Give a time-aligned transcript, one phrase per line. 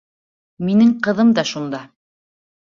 [0.69, 1.83] Минең ҡыҙым да шунда.